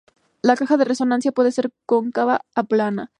[0.41, 3.09] La caja de resonancia puede ser cóncava o plana.